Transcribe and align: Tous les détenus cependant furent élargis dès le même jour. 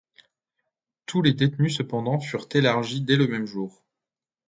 Tous 1.05 1.21
les 1.21 1.35
détenus 1.35 1.77
cependant 1.77 2.19
furent 2.19 2.49
élargis 2.55 3.01
dès 3.01 3.17
le 3.17 3.27
même 3.27 3.45
jour. 3.45 3.83